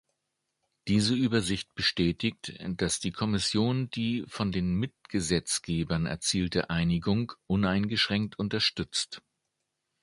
Diese 0.87 1.13
Übersicht 1.13 1.75
bestätigt, 1.75 2.59
dass 2.67 2.99
die 2.99 3.11
Kommission 3.11 3.91
die 3.91 4.23
von 4.27 4.51
den 4.51 4.73
Mitgesetzgebern 4.73 6.07
erzielte 6.07 6.71
Einigung 6.71 7.33
uneingeschränkt 7.45 8.39
unterstützt. 8.39 9.21